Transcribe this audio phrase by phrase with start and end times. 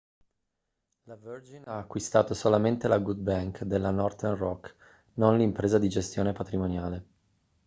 [1.03, 4.75] la virgin ha acquistato solamente la good bank' della northern rock
[5.17, 7.03] non l'impresa di gestione patrimoniale